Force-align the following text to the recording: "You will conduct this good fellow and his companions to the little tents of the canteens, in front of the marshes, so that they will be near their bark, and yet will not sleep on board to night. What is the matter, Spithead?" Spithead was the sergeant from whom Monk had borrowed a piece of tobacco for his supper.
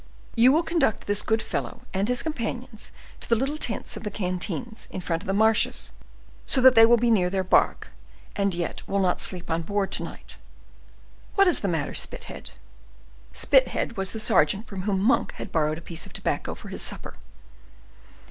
"You 0.35 0.51
will 0.51 0.63
conduct 0.63 1.05
this 1.05 1.21
good 1.21 1.43
fellow 1.43 1.81
and 1.93 2.07
his 2.07 2.23
companions 2.23 2.91
to 3.19 3.29
the 3.29 3.35
little 3.35 3.59
tents 3.59 3.95
of 3.95 4.01
the 4.01 4.09
canteens, 4.09 4.87
in 4.89 4.99
front 4.99 5.21
of 5.21 5.27
the 5.27 5.31
marshes, 5.33 5.91
so 6.47 6.59
that 6.59 6.73
they 6.73 6.87
will 6.87 6.97
be 6.97 7.11
near 7.11 7.29
their 7.29 7.43
bark, 7.43 7.89
and 8.35 8.55
yet 8.55 8.81
will 8.87 8.97
not 8.97 9.21
sleep 9.21 9.51
on 9.51 9.61
board 9.61 9.91
to 9.91 10.03
night. 10.03 10.37
What 11.35 11.47
is 11.47 11.59
the 11.59 11.67
matter, 11.67 11.93
Spithead?" 11.93 12.49
Spithead 13.31 13.95
was 13.95 14.11
the 14.11 14.19
sergeant 14.19 14.65
from 14.65 14.81
whom 14.89 15.01
Monk 15.01 15.33
had 15.33 15.51
borrowed 15.51 15.77
a 15.77 15.81
piece 15.81 16.07
of 16.07 16.13
tobacco 16.13 16.55
for 16.55 16.69
his 16.69 16.81
supper. 16.81 17.13